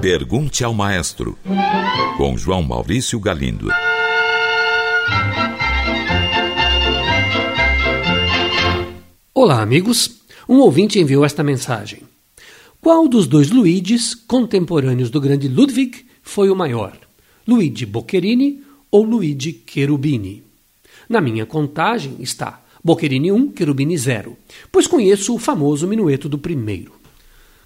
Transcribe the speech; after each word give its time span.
Pergunte 0.00 0.64
ao 0.64 0.72
Maestro, 0.74 1.38
com 2.16 2.36
João 2.36 2.62
Maurício 2.62 3.20
Galindo. 3.20 3.68
Olá, 9.34 9.62
amigos. 9.62 10.20
Um 10.48 10.58
ouvinte 10.58 10.98
enviou 10.98 11.24
esta 11.24 11.42
mensagem. 11.42 12.00
Qual 12.80 13.06
dos 13.06 13.26
dois 13.26 13.50
Luigi's 13.50 14.14
contemporâneos 14.14 15.10
do 15.10 15.20
grande 15.20 15.48
Ludwig 15.48 16.04
foi 16.22 16.50
o 16.50 16.56
maior? 16.56 16.96
Luigi 17.46 17.86
Boccherini 17.86 18.62
ou 18.90 19.04
Luigi 19.04 19.62
Cherubini? 19.66 20.42
Na 21.08 21.20
minha 21.20 21.46
contagem 21.46 22.16
está 22.20 22.62
Boccherini 22.82 23.30
1, 23.30 23.52
Cherubini 23.56 23.96
0, 23.96 24.36
pois 24.72 24.86
conheço 24.86 25.34
o 25.34 25.38
famoso 25.38 25.86
minueto 25.86 26.28
do 26.28 26.38
primeiro. 26.38 26.99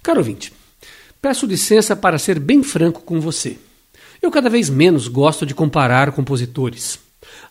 Caro 0.05 0.19
ouvinte, 0.19 0.53
peço 1.19 1.47
licença 1.47 1.95
para 1.95 2.19
ser 2.19 2.37
bem 2.37 2.61
franco 2.61 3.01
com 3.01 3.19
você. 3.19 3.57
Eu 4.21 4.29
cada 4.29 4.51
vez 4.51 4.69
menos 4.69 5.07
gosto 5.07 5.47
de 5.47 5.55
comparar 5.55 6.11
compositores. 6.11 6.99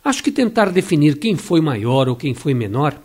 Acho 0.05 0.23
que 0.23 0.31
tentar 0.31 0.71
definir 0.71 1.19
quem 1.19 1.35
foi 1.35 1.61
maior 1.61 2.09
ou 2.09 2.15
quem 2.15 2.33
foi 2.33 2.55
menor 2.55 2.97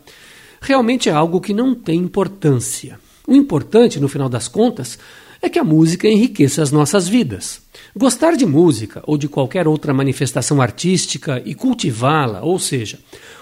realmente 0.61 1.09
é 1.09 1.11
algo 1.11 1.41
que 1.41 1.51
não 1.51 1.73
tem 1.73 1.99
importância. 1.99 2.99
O 3.27 3.33
importante, 3.33 3.99
no 3.99 4.07
final 4.07 4.29
das 4.29 4.47
contas, 4.47 4.99
é 5.41 5.49
que 5.49 5.57
a 5.57 5.63
música 5.63 6.07
enriqueça 6.07 6.61
as 6.61 6.71
nossas 6.71 7.07
vidas. 7.07 7.61
Gostar 7.95 8.35
de 8.35 8.45
música 8.45 9.01
ou 9.07 9.17
de 9.17 9.27
qualquer 9.27 9.67
outra 9.67 9.93
manifestação 9.93 10.61
artística 10.61 11.41
e 11.45 11.55
cultivá-la, 11.55 12.41
ou 12.41 12.59
seja, 12.59 12.99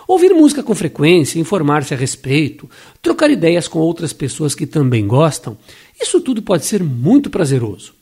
ouvir 0.08 0.34
música 0.34 0.62
com 0.62 0.76
frequência, 0.76 1.40
informar-se 1.40 1.94
a 1.94 1.98
respeito, 1.98 2.70
trocar 3.02 3.30
ideias 3.30 3.68
com 3.68 3.80
outras 3.80 4.14
pessoas 4.14 4.54
que 4.54 4.68
também 4.68 5.08
gostam, 5.08 5.58
isso 6.02 6.22
tudo 6.22 6.42
pode 6.42 6.66
ser 6.66 6.84
muito 6.84 7.30
prazeroso. 7.30 7.94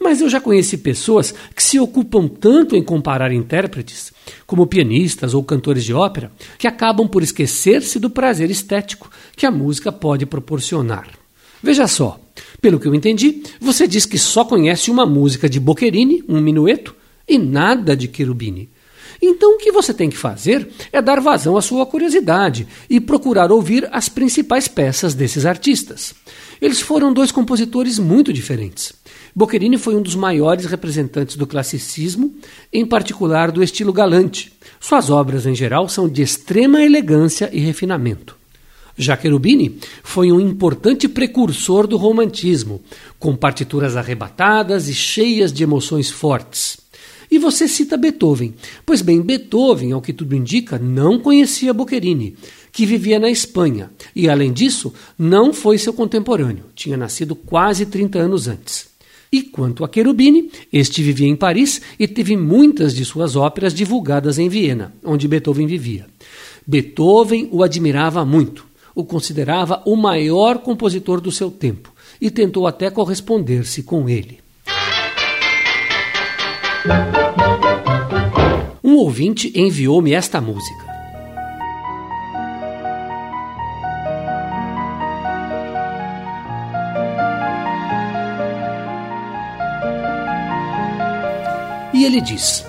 Mas 0.00 0.20
eu 0.20 0.28
já 0.28 0.40
conheci 0.40 0.78
pessoas 0.78 1.32
que 1.54 1.62
se 1.62 1.78
ocupam 1.78 2.26
tanto 2.26 2.74
em 2.74 2.82
comparar 2.82 3.32
intérpretes, 3.32 4.12
como 4.46 4.66
pianistas 4.66 5.34
ou 5.34 5.44
cantores 5.44 5.84
de 5.84 5.94
ópera, 5.94 6.32
que 6.58 6.66
acabam 6.66 7.08
por 7.08 7.22
esquecer-se 7.22 7.98
do 7.98 8.10
prazer 8.10 8.50
estético 8.50 9.10
que 9.36 9.46
a 9.46 9.50
música 9.50 9.92
pode 9.92 10.26
proporcionar. 10.26 11.08
Veja 11.62 11.86
só, 11.86 12.20
pelo 12.60 12.78
que 12.78 12.86
eu 12.86 12.94
entendi, 12.94 13.42
você 13.60 13.86
diz 13.86 14.04
que 14.04 14.18
só 14.18 14.44
conhece 14.44 14.90
uma 14.90 15.06
música 15.06 15.48
de 15.48 15.60
Boccherini, 15.60 16.24
um 16.28 16.40
minueto, 16.40 16.94
e 17.26 17.38
nada 17.38 17.96
de 17.96 18.10
Cherubini. 18.14 18.68
Então 19.20 19.54
o 19.54 19.58
que 19.58 19.72
você 19.72 19.92
tem 19.92 20.10
que 20.10 20.16
fazer 20.16 20.68
é 20.92 21.00
dar 21.00 21.20
vazão 21.20 21.56
à 21.56 21.62
sua 21.62 21.86
curiosidade 21.86 22.66
e 22.88 23.00
procurar 23.00 23.50
ouvir 23.50 23.88
as 23.92 24.08
principais 24.08 24.68
peças 24.68 25.14
desses 25.14 25.46
artistas. 25.46 26.14
Eles 26.60 26.80
foram 26.80 27.12
dois 27.12 27.32
compositores 27.32 27.98
muito 27.98 28.32
diferentes. 28.32 28.92
Boccherini 29.34 29.76
foi 29.76 29.96
um 29.96 30.02
dos 30.02 30.14
maiores 30.14 30.66
representantes 30.66 31.36
do 31.36 31.46
classicismo, 31.46 32.34
em 32.72 32.86
particular 32.86 33.50
do 33.50 33.62
estilo 33.62 33.92
galante. 33.92 34.52
Suas 34.80 35.10
obras, 35.10 35.44
em 35.46 35.54
geral, 35.54 35.88
são 35.88 36.08
de 36.08 36.22
extrema 36.22 36.82
elegância 36.82 37.50
e 37.52 37.58
refinamento. 37.58 38.36
Já 38.96 39.16
Cherubini 39.16 39.80
foi 40.04 40.30
um 40.30 40.38
importante 40.38 41.08
precursor 41.08 41.86
do 41.86 41.96
romantismo, 41.96 42.80
com 43.18 43.34
partituras 43.34 43.96
arrebatadas 43.96 44.88
e 44.88 44.94
cheias 44.94 45.52
de 45.52 45.64
emoções 45.64 46.10
fortes. 46.10 46.78
E 47.34 47.38
você 47.38 47.66
cita 47.66 47.96
Beethoven. 47.96 48.54
Pois 48.86 49.02
bem, 49.02 49.20
Beethoven, 49.20 49.90
ao 49.90 50.00
que 50.00 50.12
tudo 50.12 50.36
indica, 50.36 50.78
não 50.78 51.18
conhecia 51.18 51.74
Boccherini, 51.74 52.36
que 52.70 52.86
vivia 52.86 53.18
na 53.18 53.28
Espanha, 53.28 53.90
e 54.14 54.28
além 54.28 54.52
disso, 54.52 54.94
não 55.18 55.52
foi 55.52 55.76
seu 55.76 55.92
contemporâneo, 55.92 56.66
tinha 56.76 56.96
nascido 56.96 57.34
quase 57.34 57.86
30 57.86 58.20
anos 58.20 58.46
antes. 58.46 58.86
E 59.32 59.42
quanto 59.42 59.84
a 59.84 59.90
Cherubini, 59.92 60.48
este 60.72 61.02
vivia 61.02 61.26
em 61.26 61.34
Paris 61.34 61.82
e 61.98 62.06
teve 62.06 62.36
muitas 62.36 62.94
de 62.94 63.04
suas 63.04 63.34
óperas 63.34 63.74
divulgadas 63.74 64.38
em 64.38 64.48
Viena, 64.48 64.94
onde 65.02 65.26
Beethoven 65.26 65.66
vivia. 65.66 66.06
Beethoven 66.64 67.48
o 67.50 67.64
admirava 67.64 68.24
muito, 68.24 68.64
o 68.94 69.02
considerava 69.02 69.82
o 69.84 69.96
maior 69.96 70.58
compositor 70.58 71.20
do 71.20 71.32
seu 71.32 71.50
tempo 71.50 71.92
e 72.20 72.30
tentou 72.30 72.64
até 72.64 72.88
corresponder-se 72.90 73.82
com 73.82 74.08
ele. 74.08 74.43
Um 78.82 78.96
ouvinte 78.96 79.50
enviou-me 79.54 80.12
esta 80.12 80.38
música. 80.38 80.84
E 91.94 92.04
ele 92.04 92.20
diz: 92.20 92.66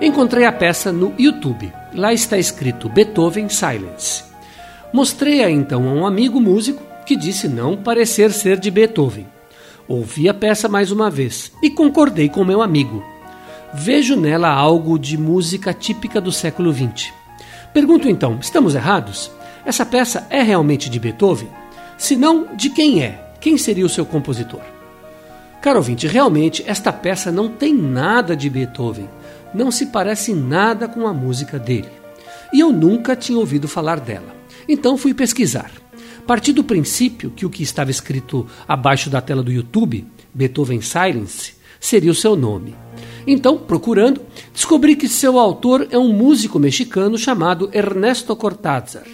Encontrei 0.00 0.44
a 0.44 0.52
peça 0.52 0.92
no 0.92 1.12
YouTube. 1.18 1.72
Lá 1.92 2.12
está 2.12 2.38
escrito 2.38 2.88
Beethoven 2.88 3.48
Silence. 3.48 4.22
Mostrei-a 4.92 5.50
então 5.50 5.88
a 5.88 5.92
um 5.92 6.06
amigo 6.06 6.40
músico 6.40 6.82
que 7.04 7.16
disse 7.16 7.48
não 7.48 7.76
parecer 7.76 8.30
ser 8.30 8.60
de 8.60 8.70
Beethoven. 8.70 9.26
Ouvi 9.88 10.28
a 10.28 10.34
peça 10.34 10.68
mais 10.68 10.92
uma 10.92 11.10
vez 11.10 11.50
e 11.60 11.70
concordei 11.70 12.28
com 12.28 12.44
meu 12.44 12.62
amigo. 12.62 13.17
Vejo 13.74 14.16
nela 14.16 14.48
algo 14.48 14.98
de 14.98 15.18
música 15.18 15.74
típica 15.74 16.20
do 16.20 16.32
século 16.32 16.72
XX. 16.72 17.12
Pergunto 17.72 18.08
então: 18.08 18.38
estamos 18.40 18.74
errados? 18.74 19.30
Essa 19.64 19.84
peça 19.84 20.26
é 20.30 20.42
realmente 20.42 20.88
de 20.88 20.98
Beethoven? 20.98 21.48
Se 21.98 22.16
não, 22.16 22.56
de 22.56 22.70
quem 22.70 23.02
é? 23.02 23.32
Quem 23.40 23.58
seria 23.58 23.84
o 23.84 23.88
seu 23.88 24.06
compositor? 24.06 24.62
Caro 25.60 25.78
ouvinte, 25.78 26.06
realmente 26.06 26.64
esta 26.66 26.92
peça 26.92 27.30
não 27.30 27.48
tem 27.48 27.74
nada 27.74 28.36
de 28.36 28.48
Beethoven, 28.48 29.08
não 29.52 29.70
se 29.70 29.86
parece 29.86 30.32
nada 30.32 30.88
com 30.88 31.06
a 31.06 31.12
música 31.12 31.58
dele. 31.58 31.90
E 32.52 32.60
eu 32.60 32.72
nunca 32.72 33.14
tinha 33.14 33.38
ouvido 33.38 33.68
falar 33.68 34.00
dela. 34.00 34.34
Então 34.68 34.96
fui 34.96 35.12
pesquisar. 35.12 35.70
Parti 36.26 36.52
do 36.52 36.62
princípio 36.64 37.30
que 37.30 37.44
o 37.44 37.50
que 37.50 37.62
estava 37.62 37.90
escrito 37.90 38.46
abaixo 38.66 39.10
da 39.10 39.20
tela 39.20 39.42
do 39.42 39.52
YouTube, 39.52 40.06
Beethoven 40.32 40.80
Silence, 40.80 41.54
seria 41.80 42.10
o 42.10 42.14
seu 42.14 42.36
nome. 42.36 42.74
Então, 43.26 43.58
procurando, 43.58 44.20
descobri 44.52 44.96
que 44.96 45.08
seu 45.08 45.38
autor 45.38 45.86
é 45.90 45.98
um 45.98 46.12
músico 46.12 46.58
mexicano 46.58 47.18
chamado 47.18 47.70
Ernesto 47.72 48.34
Cortázar. 48.36 49.04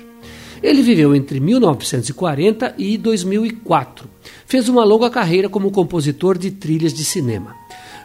Ele 0.63 0.81
viveu 0.81 1.15
entre 1.15 1.41
1940 1.41 2.75
e 2.79 2.97
2004. 2.97 4.09
Fez 4.47 4.69
uma 4.69 4.83
longa 4.83 5.11
carreira 5.11 5.49
como 5.49 5.71
compositor 5.71 6.39
de 6.39 6.51
trilhas 6.51 6.95
de 6.95 7.05
cinema. 7.05 7.55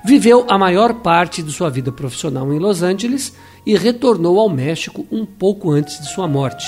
Viveu 0.04 0.46
a 0.50 0.58
maior 0.58 0.96
parte 0.96 1.42
de 1.42 1.52
sua 1.52 1.70
vida 1.70 1.92
profissional 1.92 2.52
em 2.54 2.60
Los 2.60 2.82
Angeles 2.82 3.34
e 3.66 3.78
retornou 3.78 4.40
ao 4.40 4.50
México 4.50 5.06
um 5.12 5.26
pouco 5.26 5.72
antes 5.72 6.00
de 6.00 6.10
sua 6.10 6.28
morte. 6.28 6.66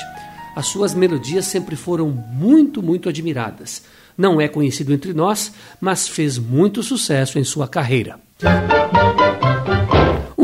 As 0.55 0.67
suas 0.67 0.93
melodias 0.93 1.45
sempre 1.45 1.75
foram 1.75 2.09
muito, 2.09 2.83
muito 2.83 3.09
admiradas. 3.09 3.83
Não 4.17 4.39
é 4.39 4.47
conhecido 4.47 4.93
entre 4.93 5.13
nós, 5.13 5.53
mas 5.79 6.07
fez 6.07 6.37
muito 6.37 6.83
sucesso 6.83 7.39
em 7.39 7.43
sua 7.43 7.67
carreira. 7.67 8.19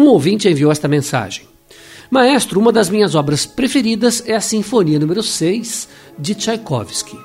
Um 0.08 0.12
ouvinte 0.12 0.48
enviou 0.48 0.72
esta 0.72 0.88
mensagem. 0.88 1.44
Maestro, 2.10 2.62
uma 2.62 2.72
das 2.72 2.90
minhas 2.90 3.14
obras 3.14 3.46
preferidas 3.46 4.24
é 4.26 4.38
a 4.38 4.40
Sinfonia 4.40 4.98
número 4.98 5.22
6 5.22 5.90
de 6.18 6.34
Tchaikovsky. 6.34 7.20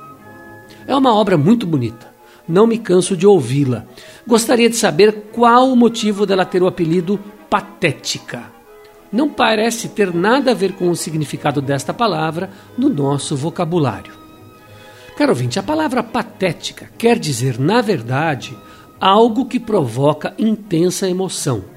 É 0.84 0.96
uma 0.96 1.14
obra 1.14 1.38
muito 1.38 1.64
bonita. 1.64 2.12
Não 2.48 2.66
me 2.66 2.78
canso 2.78 3.16
de 3.16 3.24
ouvi-la. 3.24 3.86
Gostaria 4.26 4.68
de 4.68 4.74
saber 4.74 5.28
qual 5.30 5.70
o 5.70 5.76
motivo 5.76 6.26
dela 6.26 6.44
ter 6.44 6.60
o 6.60 6.66
apelido 6.66 7.20
patética. 7.48 8.50
Não 9.12 9.28
parece 9.28 9.90
ter 9.90 10.12
nada 10.12 10.50
a 10.50 10.54
ver 10.54 10.72
com 10.72 10.90
o 10.90 10.96
significado 10.96 11.62
desta 11.62 11.94
palavra 11.94 12.50
no 12.76 12.88
nosso 12.88 13.36
vocabulário. 13.36 14.12
Caro 15.16 15.30
ouvinte, 15.30 15.56
a 15.56 15.62
palavra 15.62 16.02
patética 16.02 16.90
quer 16.98 17.16
dizer, 17.16 17.60
na 17.60 17.80
verdade, 17.80 18.58
algo 19.00 19.46
que 19.46 19.60
provoca 19.60 20.34
intensa 20.36 21.08
emoção 21.08 21.70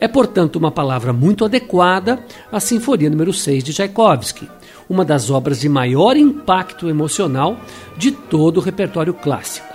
é, 0.00 0.08
portanto, 0.08 0.56
uma 0.56 0.70
palavra 0.70 1.12
muito 1.12 1.44
adequada 1.44 2.24
à 2.50 2.58
Sinfonia 2.58 3.10
número 3.10 3.32
6 3.32 3.62
de 3.62 3.74
Tchaikovsky, 3.74 4.48
uma 4.88 5.04
das 5.04 5.30
obras 5.30 5.60
de 5.60 5.68
maior 5.68 6.16
impacto 6.16 6.88
emocional 6.88 7.60
de 7.98 8.10
todo 8.10 8.56
o 8.56 8.60
repertório 8.60 9.12
clássico. 9.12 9.68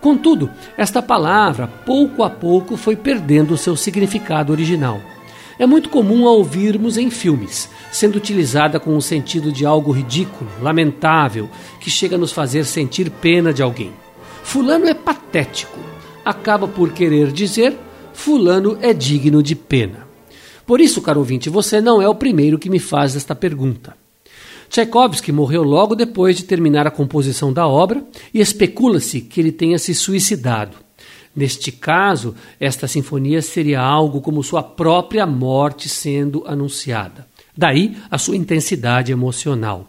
Contudo, 0.00 0.50
esta 0.76 1.02
palavra, 1.02 1.66
pouco 1.66 2.22
a 2.22 2.30
pouco, 2.30 2.76
foi 2.76 2.96
perdendo 2.96 3.56
seu 3.56 3.76
significado 3.76 4.50
original. 4.50 5.00
É 5.58 5.66
muito 5.66 5.88
comum 5.88 6.26
a 6.26 6.32
ouvirmos 6.32 6.98
em 6.98 7.10
filmes, 7.10 7.70
sendo 7.92 8.16
utilizada 8.16 8.80
com 8.80 8.96
o 8.96 9.02
sentido 9.02 9.52
de 9.52 9.64
algo 9.64 9.92
ridículo, 9.92 10.50
lamentável, 10.60 11.48
que 11.80 11.90
chega 11.90 12.16
a 12.16 12.18
nos 12.18 12.32
fazer 12.32 12.64
sentir 12.64 13.08
pena 13.10 13.52
de 13.52 13.62
alguém. 13.62 13.92
Fulano 14.42 14.86
é 14.86 14.94
patético. 14.94 15.78
Acaba 16.24 16.66
por 16.66 16.92
querer 16.92 17.30
dizer 17.30 17.78
Fulano 18.14 18.78
é 18.80 18.94
digno 18.94 19.42
de 19.42 19.54
pena. 19.54 20.06
Por 20.64 20.80
isso, 20.80 21.02
caro 21.02 21.20
ouvinte, 21.20 21.50
você 21.50 21.80
não 21.80 22.00
é 22.00 22.08
o 22.08 22.14
primeiro 22.14 22.58
que 22.58 22.70
me 22.70 22.78
faz 22.78 23.14
esta 23.14 23.34
pergunta. 23.34 23.94
Tchaikovsky 24.70 25.30
morreu 25.30 25.62
logo 25.62 25.94
depois 25.94 26.36
de 26.36 26.44
terminar 26.44 26.86
a 26.86 26.90
composição 26.90 27.52
da 27.52 27.66
obra 27.66 28.02
e 28.32 28.40
especula-se 28.40 29.20
que 29.20 29.40
ele 29.40 29.52
tenha 29.52 29.78
se 29.78 29.94
suicidado. 29.94 30.78
Neste 31.36 31.70
caso, 31.70 32.34
esta 32.58 32.88
sinfonia 32.88 33.42
seria 33.42 33.80
algo 33.80 34.20
como 34.20 34.42
sua 34.42 34.62
própria 34.62 35.26
morte 35.26 35.88
sendo 35.88 36.44
anunciada. 36.46 37.26
Daí 37.56 37.96
a 38.10 38.16
sua 38.16 38.36
intensidade 38.36 39.12
emocional. 39.12 39.88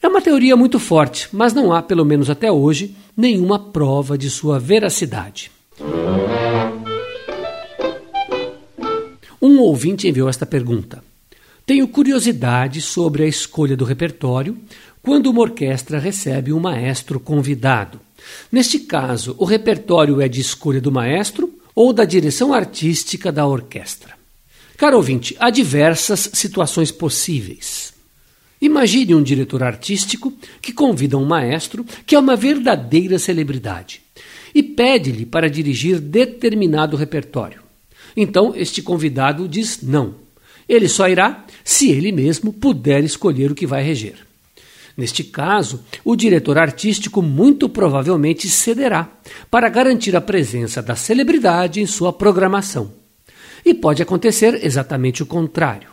É 0.00 0.06
uma 0.08 0.20
teoria 0.20 0.56
muito 0.56 0.78
forte, 0.78 1.28
mas 1.32 1.52
não 1.52 1.72
há, 1.72 1.82
pelo 1.82 2.04
menos 2.04 2.28
até 2.28 2.52
hoje, 2.52 2.94
nenhuma 3.16 3.58
prova 3.58 4.16
de 4.16 4.28
sua 4.28 4.58
veracidade. 4.58 5.50
Um 9.44 9.58
ouvinte 9.58 10.06
enviou 10.06 10.28
esta 10.28 10.46
pergunta. 10.46 11.02
Tenho 11.66 11.88
curiosidade 11.88 12.80
sobre 12.80 13.24
a 13.24 13.26
escolha 13.26 13.76
do 13.76 13.84
repertório 13.84 14.56
quando 15.02 15.26
uma 15.26 15.40
orquestra 15.40 15.98
recebe 15.98 16.52
um 16.52 16.60
maestro 16.60 17.18
convidado. 17.18 18.00
Neste 18.52 18.78
caso, 18.78 19.34
o 19.38 19.44
repertório 19.44 20.20
é 20.20 20.28
de 20.28 20.40
escolha 20.40 20.80
do 20.80 20.92
maestro 20.92 21.52
ou 21.74 21.92
da 21.92 22.04
direção 22.04 22.54
artística 22.54 23.32
da 23.32 23.44
orquestra? 23.44 24.14
Caro 24.76 24.96
ouvinte, 24.96 25.34
há 25.40 25.50
diversas 25.50 26.30
situações 26.34 26.92
possíveis. 26.92 27.92
Imagine 28.60 29.16
um 29.16 29.22
diretor 29.24 29.64
artístico 29.64 30.32
que 30.60 30.72
convida 30.72 31.18
um 31.18 31.24
maestro 31.24 31.84
que 32.06 32.14
é 32.14 32.18
uma 32.18 32.36
verdadeira 32.36 33.18
celebridade 33.18 34.02
e 34.54 34.62
pede-lhe 34.62 35.26
para 35.26 35.50
dirigir 35.50 35.98
determinado 35.98 36.96
repertório. 36.96 37.61
Então, 38.16 38.52
este 38.54 38.82
convidado 38.82 39.48
diz 39.48 39.80
não. 39.82 40.14
Ele 40.68 40.88
só 40.88 41.08
irá 41.08 41.44
se 41.64 41.90
ele 41.90 42.12
mesmo 42.12 42.52
puder 42.52 43.02
escolher 43.04 43.50
o 43.50 43.54
que 43.54 43.66
vai 43.66 43.82
reger. 43.82 44.16
Neste 44.96 45.24
caso, 45.24 45.80
o 46.04 46.14
diretor 46.14 46.58
artístico 46.58 47.22
muito 47.22 47.68
provavelmente 47.68 48.48
cederá 48.48 49.10
para 49.50 49.68
garantir 49.68 50.14
a 50.14 50.20
presença 50.20 50.82
da 50.82 50.94
celebridade 50.94 51.80
em 51.80 51.86
sua 51.86 52.12
programação. 52.12 52.92
E 53.64 53.72
pode 53.72 54.02
acontecer 54.02 54.64
exatamente 54.64 55.22
o 55.22 55.26
contrário. 55.26 55.88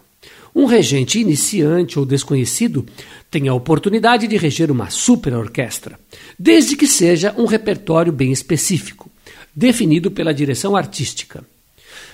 Um 0.53 0.65
regente 0.65 1.19
iniciante 1.19 1.99
ou 1.99 2.05
desconhecido 2.05 2.85
tem 3.29 3.47
a 3.47 3.53
oportunidade 3.53 4.27
de 4.27 4.35
reger 4.35 4.71
uma 4.71 4.89
super 4.89 5.33
orquestra, 5.33 5.97
desde 6.37 6.75
que 6.75 6.87
seja 6.87 7.33
um 7.37 7.45
repertório 7.45 8.11
bem 8.11 8.31
específico, 8.31 9.09
definido 9.55 10.09
pela 10.09 10.33
direção 10.33 10.75
artística. 10.75 11.43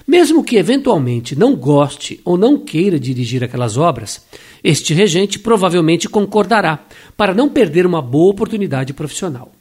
Mesmo 0.07 0.43
que 0.43 0.57
eventualmente 0.57 1.35
não 1.35 1.55
goste 1.55 2.19
ou 2.23 2.37
não 2.37 2.59
queira 2.59 2.99
dirigir 2.99 3.43
aquelas 3.43 3.75
obras, 3.75 4.23
este 4.63 4.93
regente 4.93 5.39
provavelmente 5.39 6.07
concordará 6.07 6.85
para 7.17 7.33
não 7.33 7.49
perder 7.49 7.85
uma 7.85 8.01
boa 8.01 8.31
oportunidade 8.31 8.93
profissional. 8.93 9.51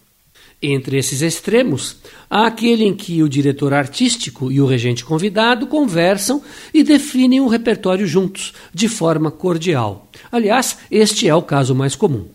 Entre 0.62 0.96
esses 0.96 1.20
extremos, 1.20 1.96
há 2.28 2.46
aquele 2.46 2.84
em 2.84 2.94
que 2.94 3.22
o 3.22 3.28
diretor 3.28 3.74
artístico 3.74 4.50
e 4.50 4.60
o 4.60 4.66
regente 4.66 5.04
convidado 5.04 5.66
conversam 5.66 6.42
e 6.72 6.82
definem 6.82 7.40
um 7.40 7.48
repertório 7.48 8.06
juntos, 8.06 8.54
de 8.72 8.88
forma 8.88 9.30
cordial. 9.30 10.08
Aliás, 10.32 10.78
este 10.90 11.28
é 11.28 11.34
o 11.34 11.42
caso 11.42 11.74
mais 11.74 11.94
comum. 11.94 12.28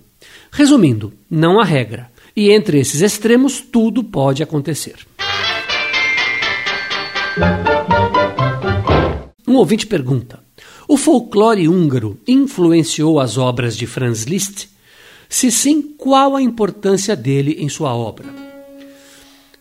Resumindo, 0.52 1.14
não 1.30 1.60
há 1.60 1.64
regra, 1.64 2.12
e 2.36 2.52
entre 2.52 2.80
esses 2.80 3.02
extremos 3.02 3.62
tudo 3.62 4.04
pode 4.04 4.44
acontecer. 4.44 4.96
Um 9.50 9.56
ouvinte 9.56 9.88
pergunta: 9.88 10.44
O 10.88 10.96
folclore 10.96 11.68
húngaro 11.68 12.20
influenciou 12.28 13.20
as 13.20 13.36
obras 13.36 13.76
de 13.76 13.88
Franz 13.88 14.26
Liszt? 14.26 14.70
Se 15.28 15.52
sim, 15.52 15.82
qual 15.82 16.36
a 16.36 16.42
importância 16.42 17.16
dele 17.16 17.58
em 17.58 17.68
sua 17.68 17.96
obra? 17.96 18.28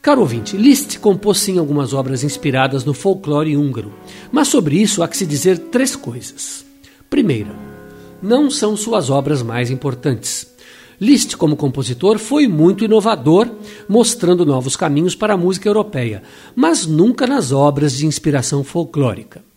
Caro 0.03 0.21
ouvinte, 0.21 0.59
Liszt 0.59 0.99
compôs 0.99 1.39
sim 1.39 1.59
algumas 1.59 1.95
obras 1.95 2.23
inspiradas 2.23 2.85
no 2.85 2.93
folclore 2.93 3.57
húngaro, 3.57 3.91
mas 4.31 4.49
sobre 4.49 4.77
isso 4.77 5.03
há 5.03 5.09
que 5.09 5.17
se 5.17 5.25
dizer 5.25 5.57
três 5.57 5.97
coisas. 5.97 6.67
Primeira, 7.09 7.57
não 8.21 8.51
são 8.51 8.77
suas 8.77 9.09
obras 9.09 9.43
mais 9.43 9.71
importantes. 9.71 10.55
Liszt, 11.01 11.35
como 11.39 11.57
compositor, 11.57 12.19
foi 12.19 12.47
muito 12.47 12.85
inovador, 12.85 13.49
mostrando 13.89 14.45
novos 14.45 14.77
caminhos 14.77 15.15
para 15.15 15.33
a 15.33 15.39
música 15.39 15.67
europeia, 15.67 16.23
mas 16.55 16.85
nunca 16.85 17.27
nas 17.27 17.53
obras 17.53 17.97
de 17.97 18.05
inspiração 18.05 18.63
folclórica. 18.63 19.48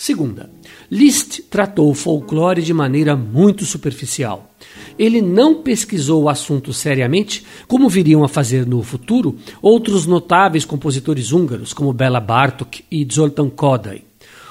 Segunda, 0.00 0.48
Liszt 0.88 1.42
tratou 1.50 1.90
o 1.90 1.94
folclore 1.94 2.62
de 2.62 2.72
maneira 2.72 3.16
muito 3.16 3.64
superficial. 3.64 4.54
Ele 4.96 5.20
não 5.20 5.60
pesquisou 5.60 6.22
o 6.22 6.28
assunto 6.28 6.72
seriamente, 6.72 7.44
como 7.66 7.88
viriam 7.88 8.22
a 8.22 8.28
fazer 8.28 8.64
no 8.64 8.80
futuro 8.84 9.36
outros 9.60 10.06
notáveis 10.06 10.64
compositores 10.64 11.32
húngaros, 11.32 11.72
como 11.72 11.92
Bela 11.92 12.20
Bartok 12.20 12.84
e 12.88 13.04
Zoltán 13.12 13.50
Kodály. 13.50 14.04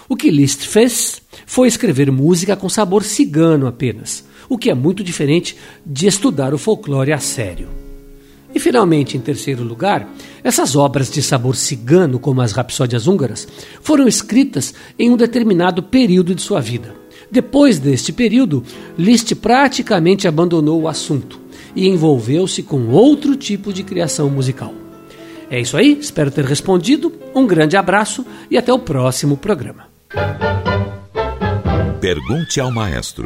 O 0.09 0.17
que 0.17 0.29
Liszt 0.29 0.67
fez 0.67 1.21
foi 1.45 1.69
escrever 1.69 2.11
música 2.11 2.57
com 2.57 2.67
sabor 2.67 3.05
cigano 3.05 3.67
apenas, 3.67 4.25
o 4.49 4.57
que 4.57 4.69
é 4.69 4.73
muito 4.73 5.01
diferente 5.01 5.55
de 5.85 6.07
estudar 6.07 6.53
o 6.53 6.57
folclore 6.57 7.13
a 7.13 7.19
sério. 7.19 7.86
E 8.53 8.59
finalmente, 8.59 9.17
em 9.17 9.19
terceiro 9.19 9.63
lugar, 9.63 10.07
essas 10.43 10.75
obras 10.75 11.11
de 11.11 11.21
sabor 11.21 11.55
cigano, 11.55 12.19
como 12.19 12.41
as 12.41 12.53
rapsódias 12.53 13.07
húngaras, 13.07 13.47
foram 13.81 14.07
escritas 14.07 14.73
em 14.97 15.09
um 15.09 15.17
determinado 15.17 15.83
período 15.83 16.33
de 16.33 16.41
sua 16.41 16.59
vida. 16.59 16.95
Depois 17.29 17.77
deste 17.77 18.13
período, 18.13 18.63
Liszt 18.97 19.35
praticamente 19.35 20.27
abandonou 20.27 20.81
o 20.81 20.87
assunto 20.87 21.39
e 21.75 21.87
envolveu-se 21.87 22.63
com 22.63 22.87
outro 22.87 23.35
tipo 23.35 23.73
de 23.73 23.83
criação 23.83 24.29
musical. 24.29 24.73
É 25.49 25.59
isso 25.59 25.77
aí, 25.77 25.97
espero 25.99 26.31
ter 26.31 26.45
respondido. 26.45 27.13
Um 27.35 27.45
grande 27.45 27.77
abraço 27.77 28.25
e 28.49 28.57
até 28.57 28.73
o 28.73 28.79
próximo 28.79 29.37
programa. 29.37 29.87
Pergunte 32.01 32.59
ao 32.59 32.71
maestro. 32.71 33.25